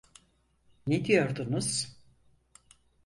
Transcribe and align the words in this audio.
Ne 0.87 1.05
diyordunuz? 1.05 1.97